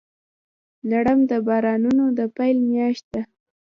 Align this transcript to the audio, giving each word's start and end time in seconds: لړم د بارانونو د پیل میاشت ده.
لړم 0.89 1.19
د 1.31 1.31
بارانونو 1.47 2.05
د 2.17 2.19
پیل 2.37 2.57
میاشت 2.71 3.05
ده. 3.13 3.21